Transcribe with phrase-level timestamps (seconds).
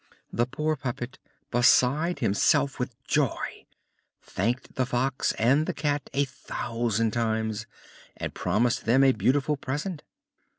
[0.33, 1.19] The poor puppet,
[1.51, 3.67] beside himself with joy,
[4.19, 7.67] thanked the Fox and the Cat a thousand times,
[8.17, 10.01] and promised them a beautiful present.